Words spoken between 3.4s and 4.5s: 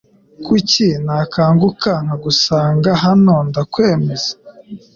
nda kwemeza